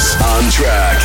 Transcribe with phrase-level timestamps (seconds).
[0.00, 0.98] On track.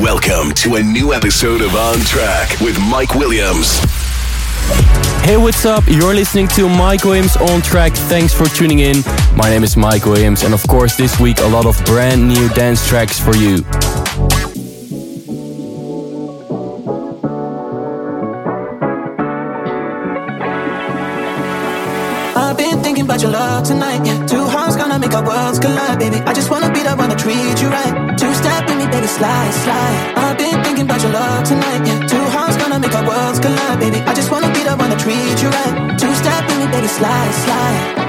[0.00, 3.80] Welcome to a new episode of On Track with Mike Williams.
[5.24, 5.82] Hey, what's up?
[5.88, 7.92] You're listening to Mike Williams on track.
[7.94, 9.02] Thanks for tuning in.
[9.34, 12.48] My name is Mike Williams, and of course, this week, a lot of brand new
[12.50, 13.64] dance tracks for you.
[29.20, 30.14] slide, slide.
[30.16, 31.80] I've been thinking about your love tonight.
[31.86, 33.98] Yeah, two hearts gonna make our worlds collide, baby.
[34.10, 35.74] I just wanna be the one to treat you right.
[36.00, 37.99] Two step in me, baby, slide, slide.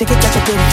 [0.00, 0.69] take it, catch a good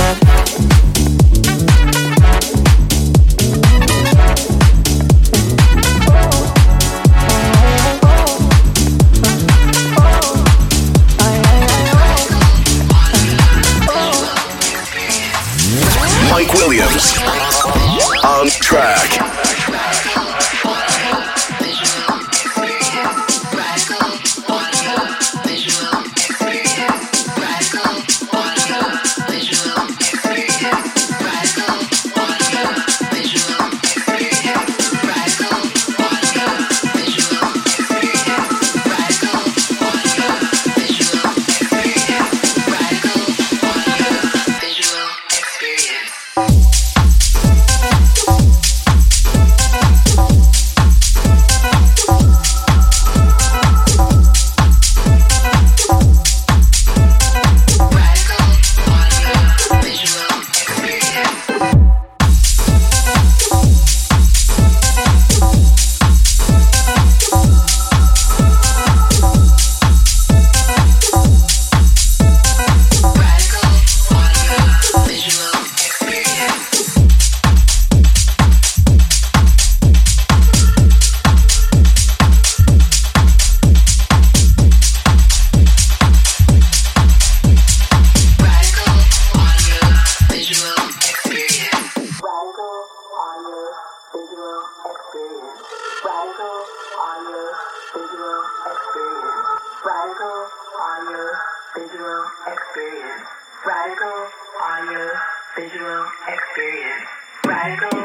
[107.68, 107.97] I go.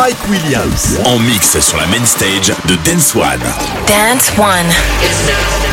[0.00, 0.96] Mike Williams.
[1.06, 3.42] En mix sur la main stage de Dance One.
[3.88, 5.67] Dance One.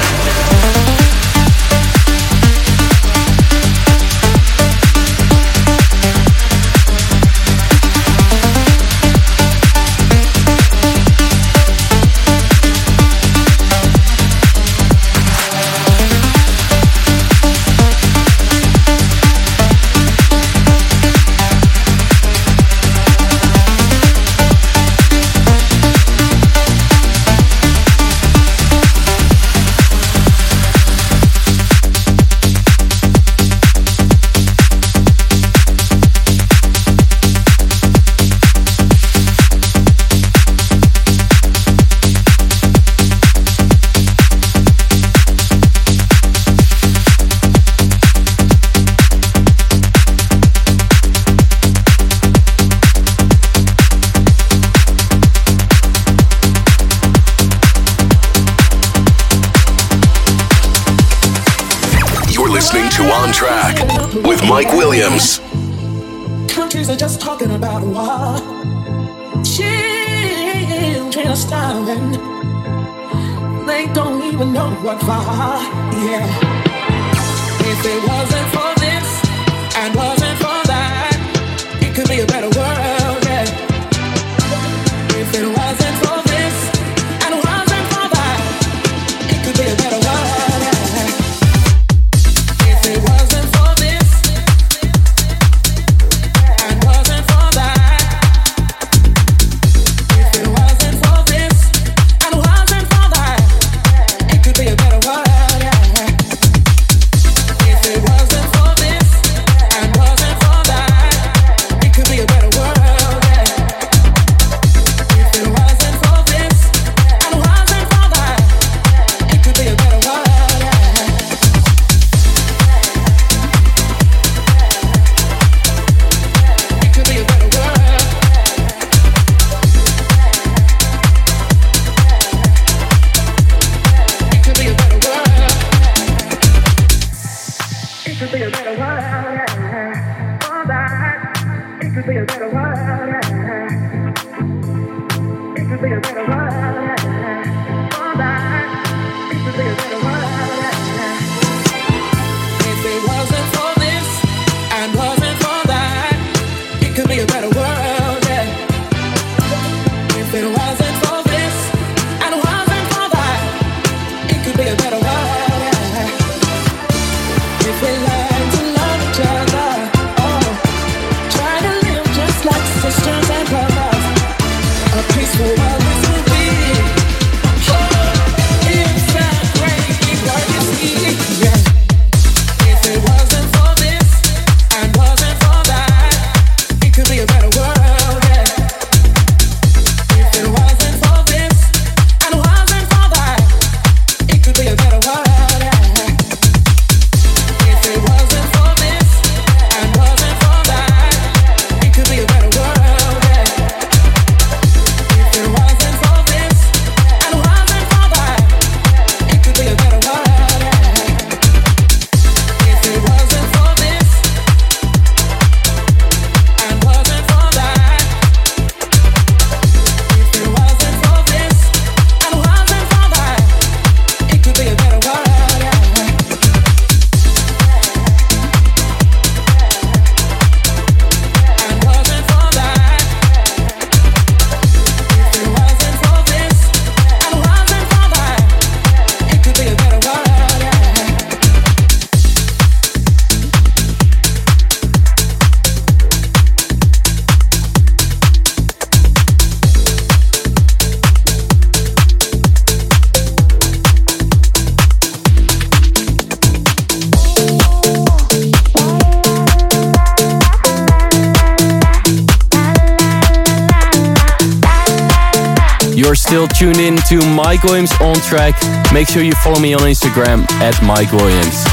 [266.58, 268.56] Tuned in to Mike Williams on track.
[268.94, 271.66] Make sure you follow me on Instagram at Mike Williams.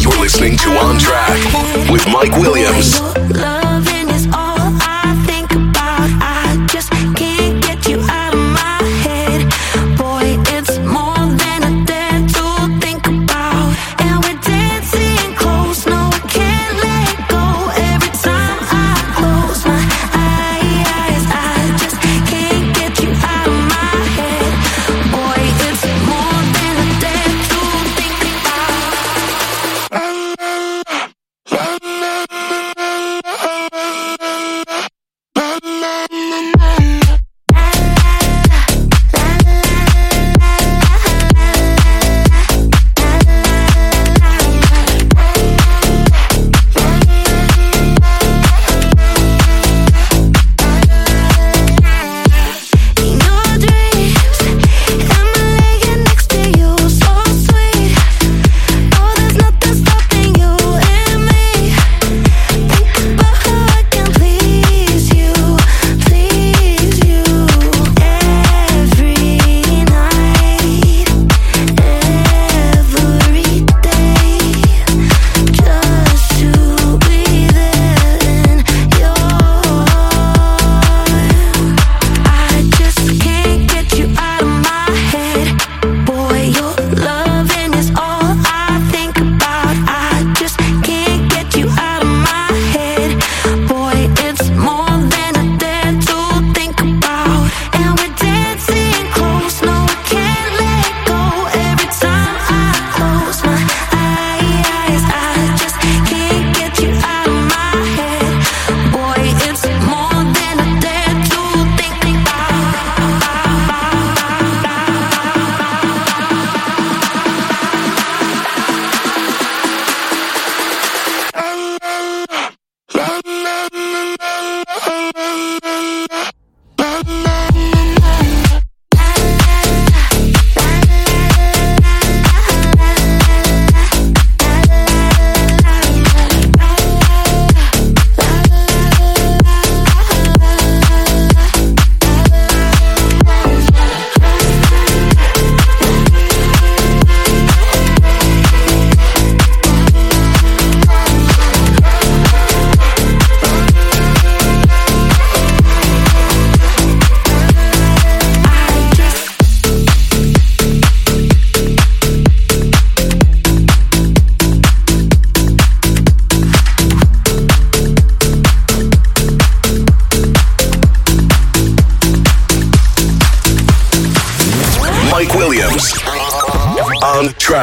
[0.00, 3.00] You're listening to On Track with Mike Williams.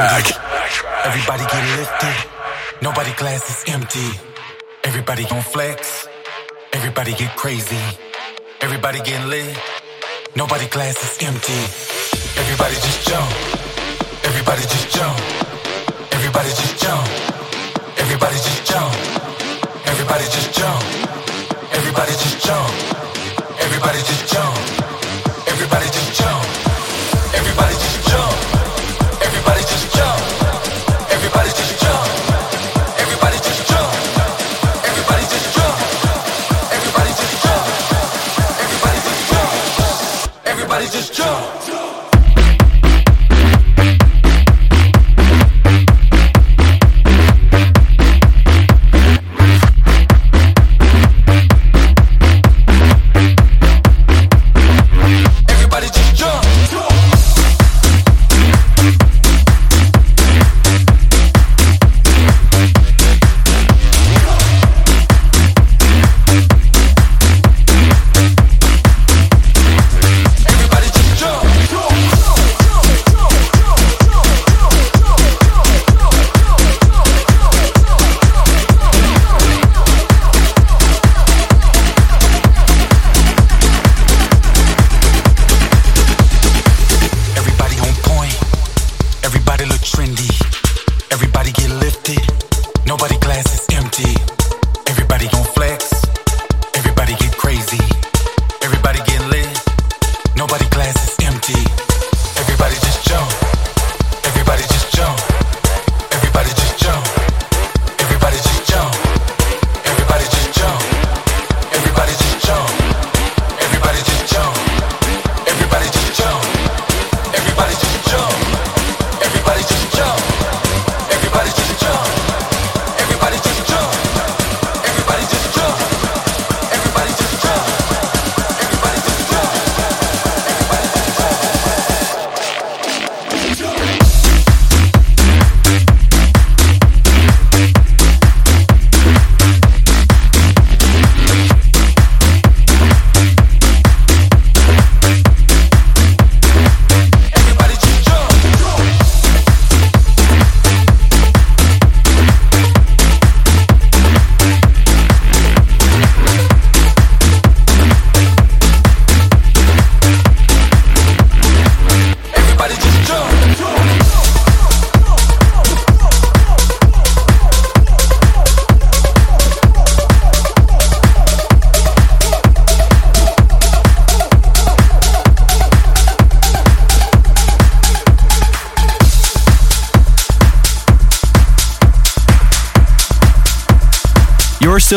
[0.03, 0.25] back.
[1.05, 2.17] Everybody get lifted.
[2.81, 4.09] Nobody glass is empty.
[4.83, 6.07] Everybody gon' flex.
[6.73, 7.83] Everybody get crazy.
[8.59, 9.57] Everybody get lit.
[10.35, 11.61] Nobody glass is empty.
[12.41, 13.31] Everybody just jump.
[14.29, 15.17] Everybody just jump.
[16.15, 17.07] Everybody just jump.
[18.03, 18.93] Everybody just jump.
[19.91, 20.82] Everybody just jump.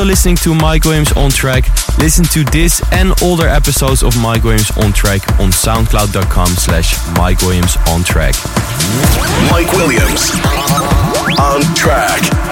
[0.07, 1.69] Listening to Mike Williams on track.
[1.99, 7.41] Listen to this and older episodes of Mike Williams on track on soundcloud.com slash Mike
[7.41, 8.35] Williams on track.
[9.51, 10.31] Mike Williams
[11.39, 12.46] on track.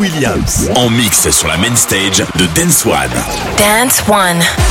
[0.00, 0.70] Williams.
[0.76, 3.10] En mix sur la main stage de Dance One.
[3.58, 4.69] Dance One.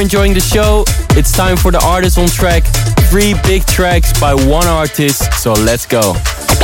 [0.00, 0.82] You're enjoying the show.
[1.10, 2.64] It's time for the artist on track.
[3.10, 6.14] Three big tracks by one artist, so let's go.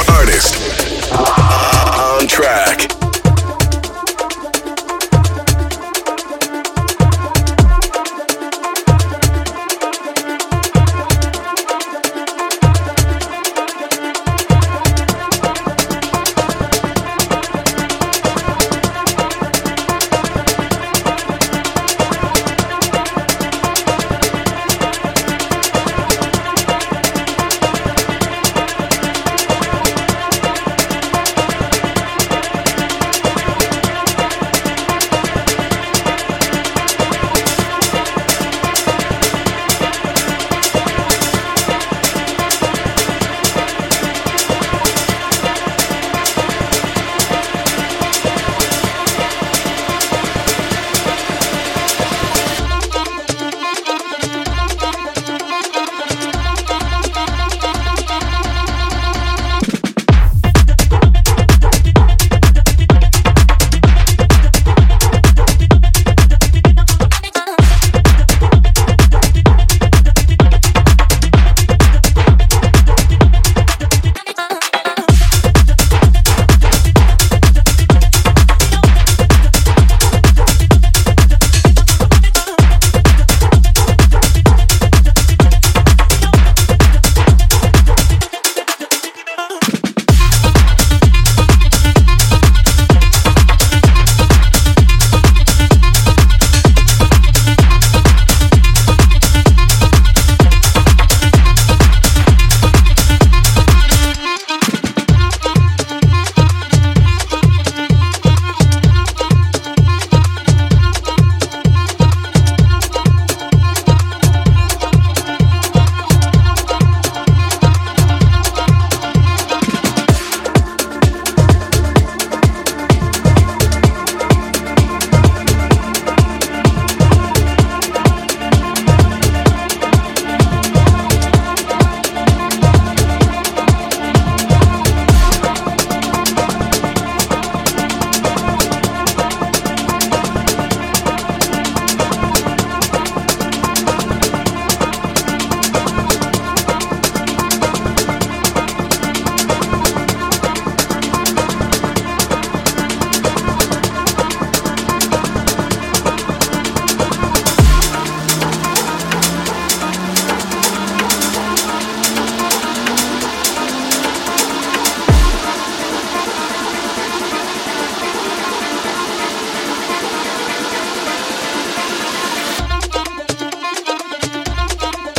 [0.08, 0.54] Artist
[1.12, 2.95] on track.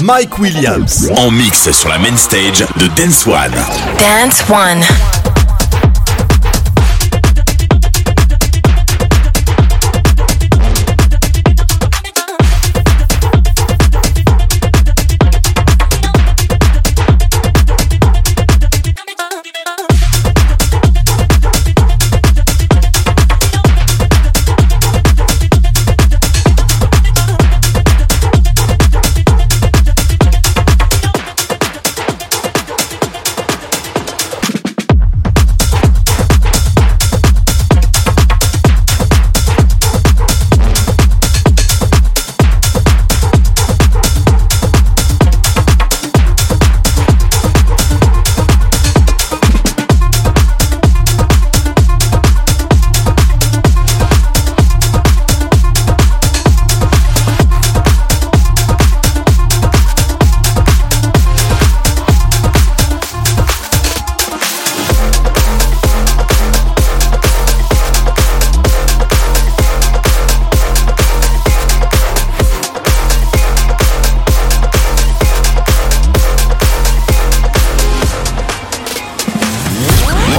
[0.07, 1.09] Mike Williams.
[1.17, 3.51] En mix sur la main stage de Dance One.
[3.99, 5.16] Dance One.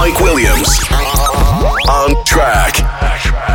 [0.08, 0.80] Mike Williams
[1.86, 3.47] on track.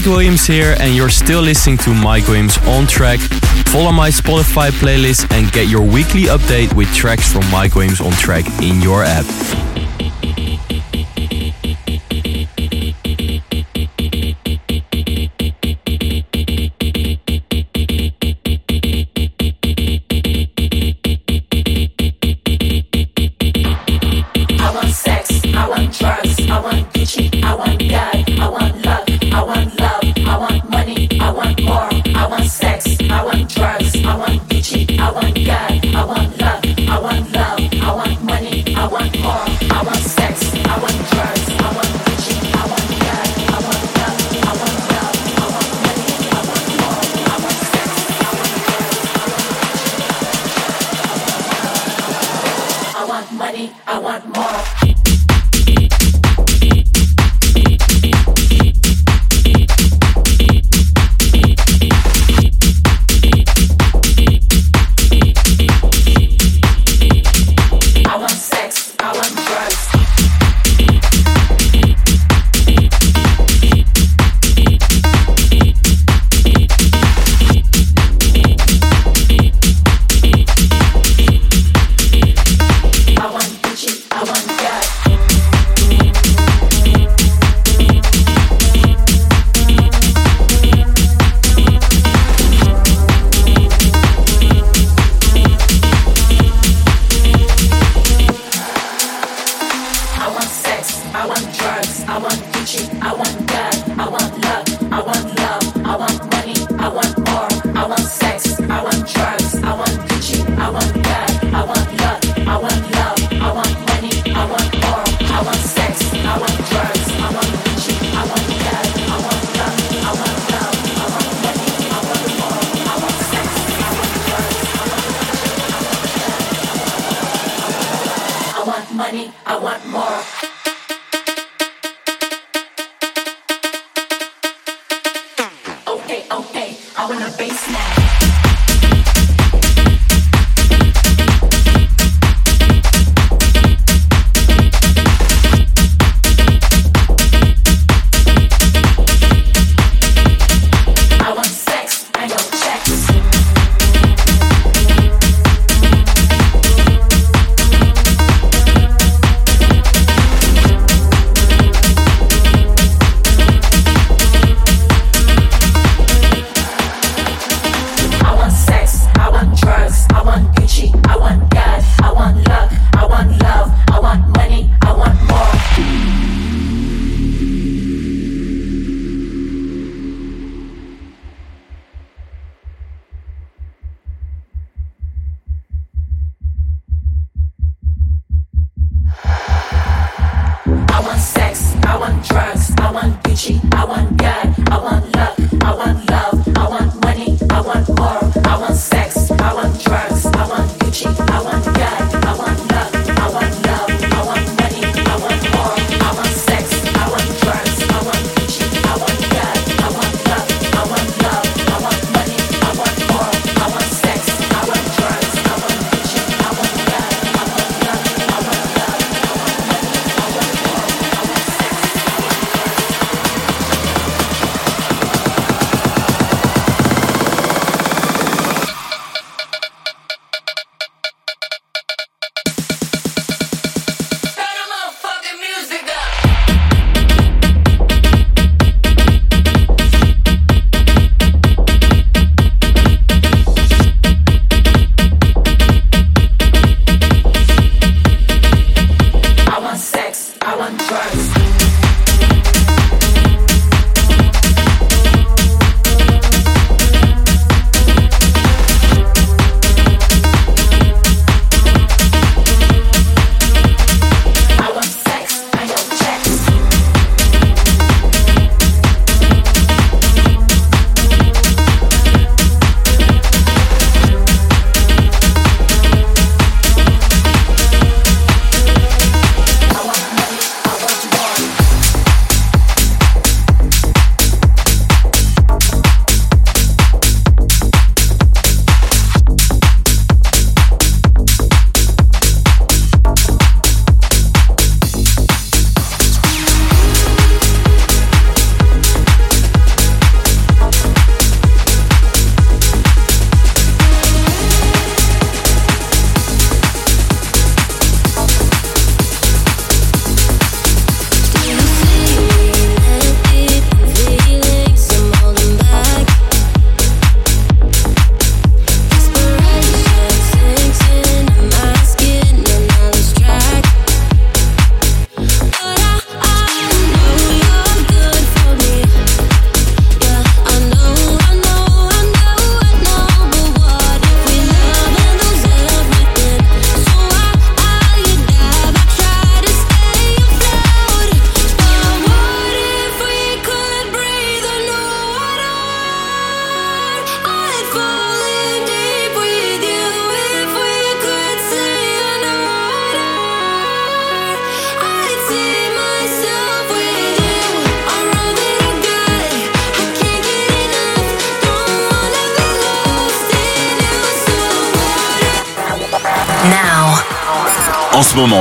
[0.00, 3.20] Mike Williams here, and you're still listening to Mike Williams on track.
[3.68, 8.12] Follow my Spotify playlist and get your weekly update with tracks from Mike Williams on
[8.12, 9.26] track in your app.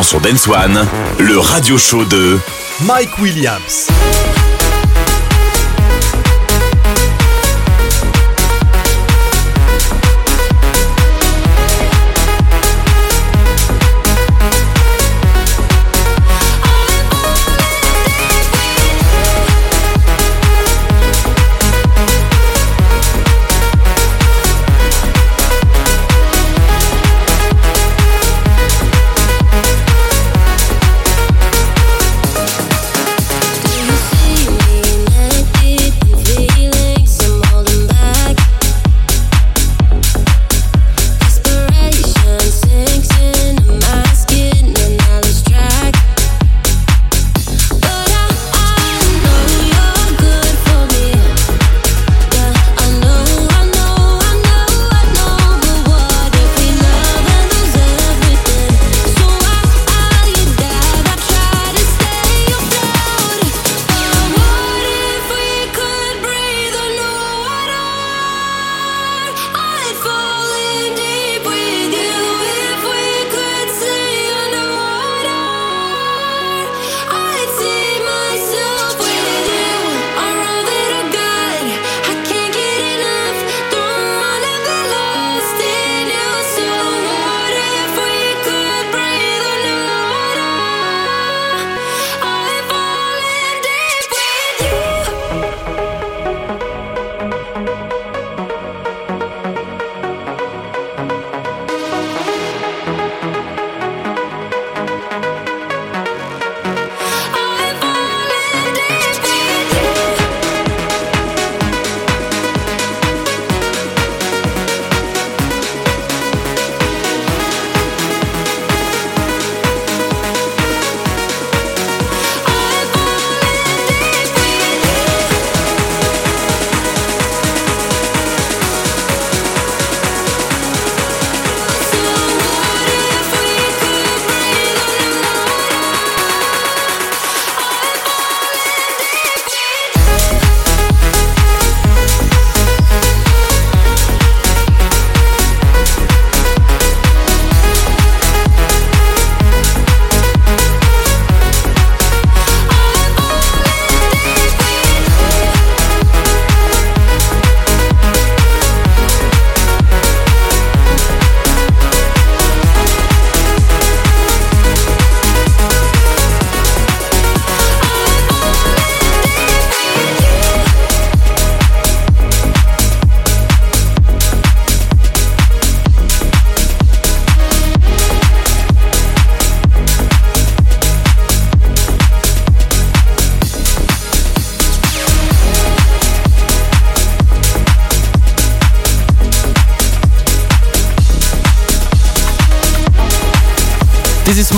[0.03, 0.85] Sur Dance One,
[1.19, 2.39] le radio show de
[2.85, 3.87] Mike Williams.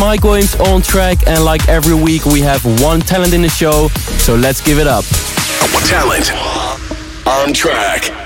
[0.01, 3.87] Mike Williams on track, and like every week, we have one talent in the show,
[4.17, 5.05] so let's give it up.
[5.85, 6.33] Talent
[7.27, 8.20] on track.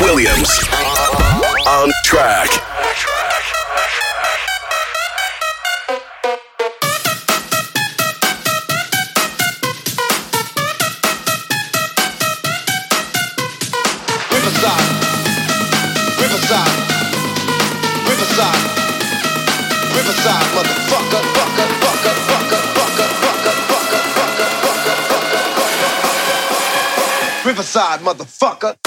[0.00, 0.48] Williams
[1.66, 2.48] on track.
[14.30, 14.86] Riverside,
[16.18, 16.76] Riverside,
[18.08, 18.62] Riverside,
[19.94, 21.40] Riverside, motherfucker,
[27.44, 28.79] Riverside, motherfucker.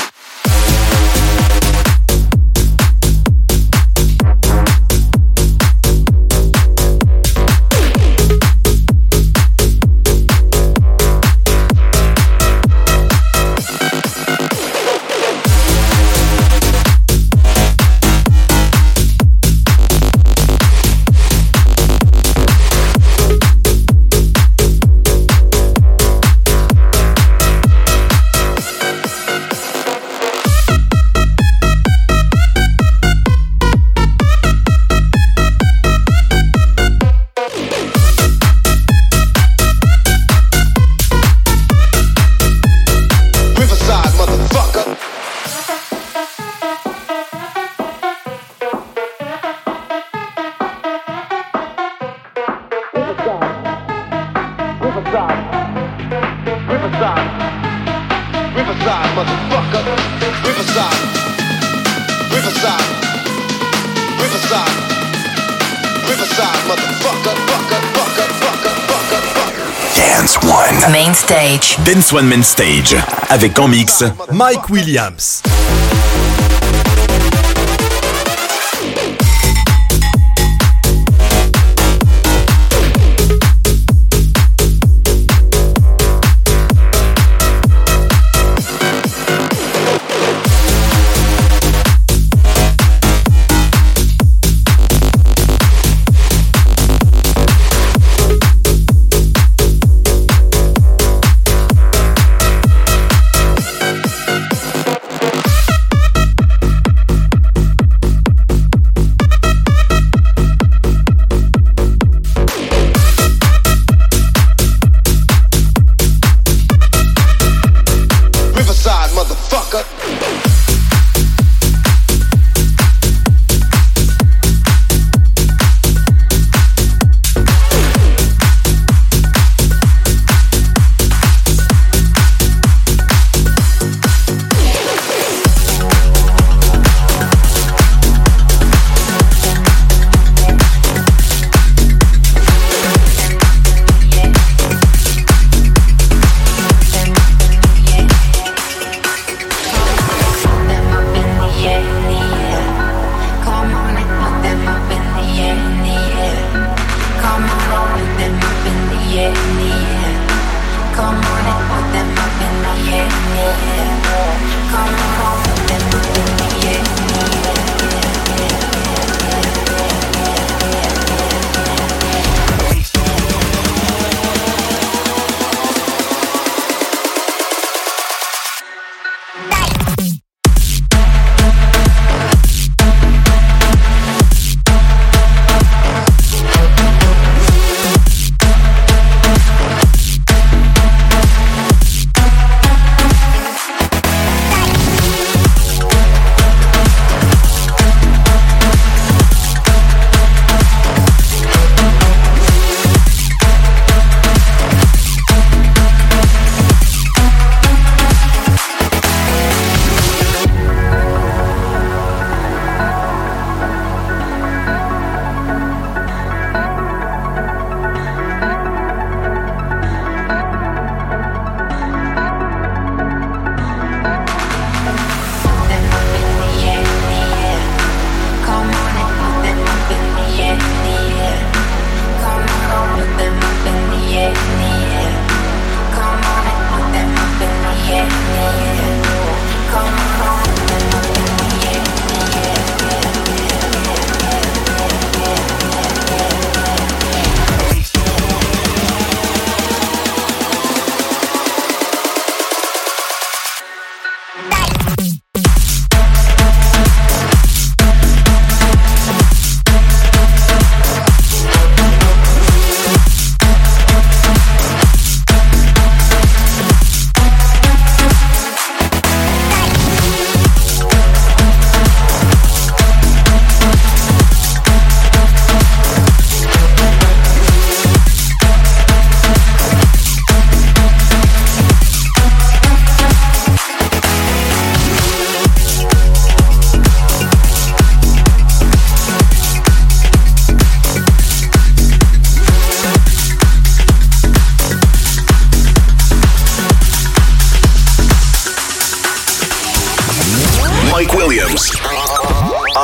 [71.85, 72.95] Dance One Man Stage
[73.29, 75.42] avec en mix Mike Williams.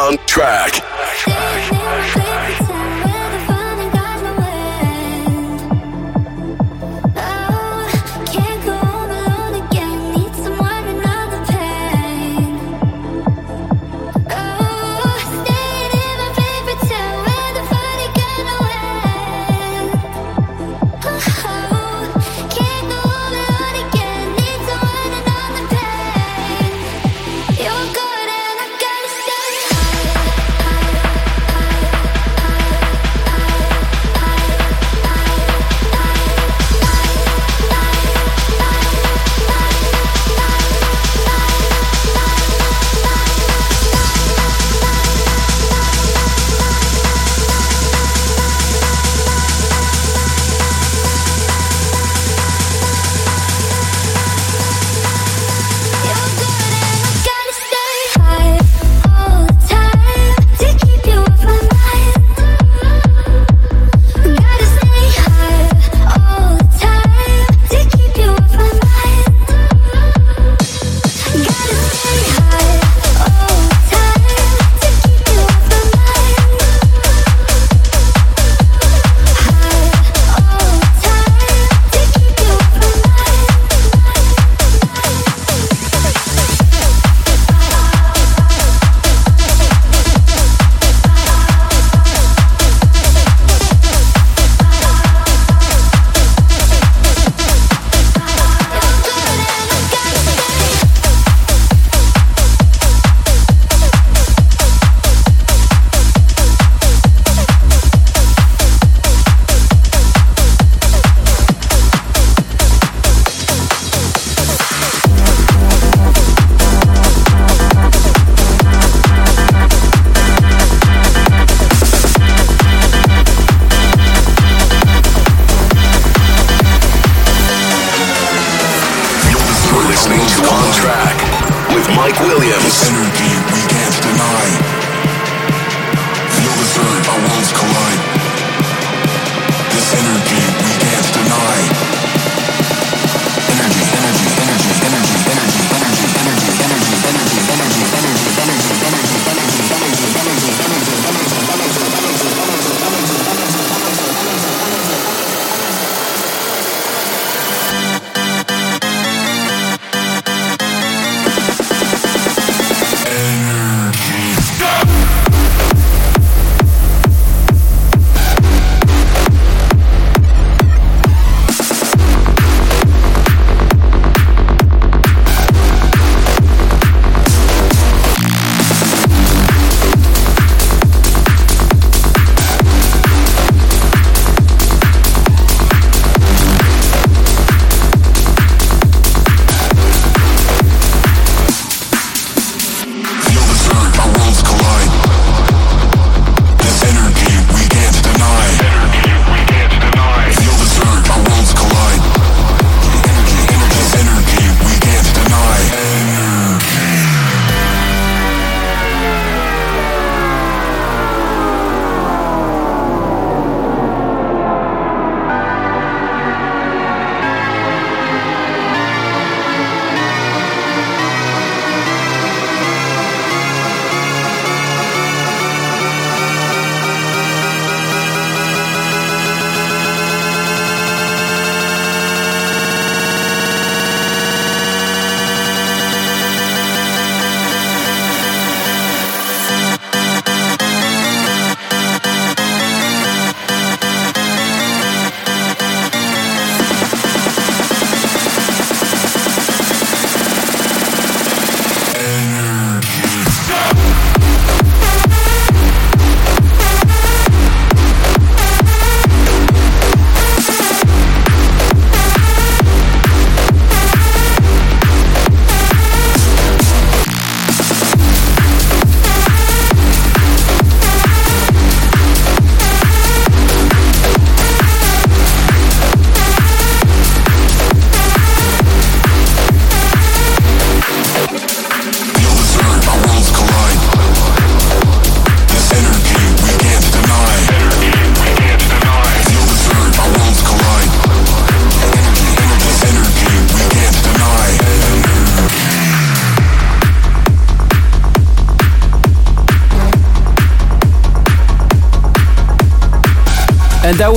[0.09, 1.68] On track.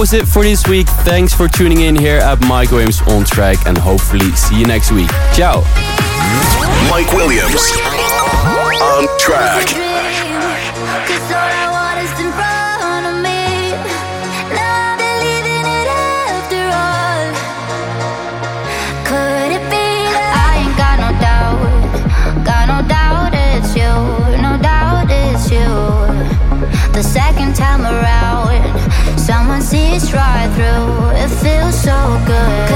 [0.03, 0.88] Was it for this week.
[1.05, 4.90] Thanks for tuning in here at Mike Williams on track and hopefully see you next
[4.90, 5.09] week.
[5.32, 5.61] Ciao.
[6.90, 7.70] Mike Williams
[8.82, 9.91] on track.
[32.03, 32.72] So good.